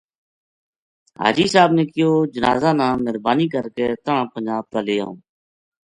[1.21, 5.15] حاجی صاحب نے کہیو جنازا نا مہربانی کر کے تنہاں پنجاب تا لے آؤں